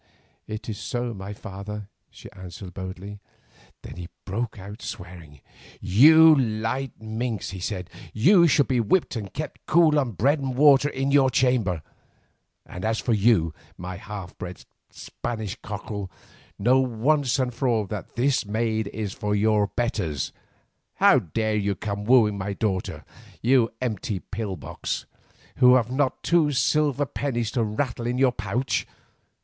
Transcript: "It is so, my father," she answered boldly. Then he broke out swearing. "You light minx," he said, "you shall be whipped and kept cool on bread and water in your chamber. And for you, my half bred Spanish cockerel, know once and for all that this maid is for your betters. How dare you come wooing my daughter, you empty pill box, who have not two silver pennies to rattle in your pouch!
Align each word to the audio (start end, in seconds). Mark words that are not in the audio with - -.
"It 0.47 0.67
is 0.67 0.79
so, 0.79 1.13
my 1.13 1.31
father," 1.31 1.87
she 2.09 2.31
answered 2.31 2.73
boldly. 2.73 3.19
Then 3.83 3.97
he 3.97 4.07
broke 4.25 4.57
out 4.57 4.81
swearing. 4.81 5.41
"You 5.79 6.33
light 6.35 6.99
minx," 6.99 7.51
he 7.51 7.59
said, 7.59 7.87
"you 8.11 8.47
shall 8.47 8.65
be 8.65 8.79
whipped 8.79 9.15
and 9.15 9.31
kept 9.31 9.63
cool 9.67 9.99
on 9.99 10.13
bread 10.13 10.39
and 10.39 10.55
water 10.55 10.89
in 10.89 11.11
your 11.11 11.29
chamber. 11.29 11.83
And 12.65 12.83
for 12.97 13.13
you, 13.13 13.53
my 13.77 13.97
half 13.97 14.35
bred 14.39 14.65
Spanish 14.89 15.55
cockerel, 15.61 16.09
know 16.57 16.79
once 16.79 17.37
and 17.37 17.53
for 17.53 17.67
all 17.67 17.85
that 17.85 18.15
this 18.15 18.43
maid 18.43 18.87
is 18.91 19.13
for 19.13 19.35
your 19.35 19.67
betters. 19.67 20.33
How 20.95 21.19
dare 21.19 21.55
you 21.57 21.75
come 21.75 22.05
wooing 22.05 22.39
my 22.39 22.53
daughter, 22.53 23.05
you 23.43 23.71
empty 23.79 24.17
pill 24.19 24.55
box, 24.57 25.05
who 25.57 25.75
have 25.75 25.91
not 25.91 26.23
two 26.23 26.51
silver 26.51 27.05
pennies 27.05 27.51
to 27.51 27.63
rattle 27.63 28.07
in 28.07 28.17
your 28.17 28.31
pouch! 28.31 28.87